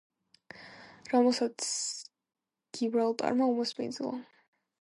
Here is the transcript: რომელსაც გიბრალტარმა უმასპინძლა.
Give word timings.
რომელსაც 1.11 1.67
გიბრალტარმა 2.79 3.51
უმასპინძლა. 3.55 4.19